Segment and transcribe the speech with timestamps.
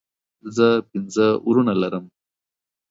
[0.55, 2.05] زه پنځه وروڼه لرم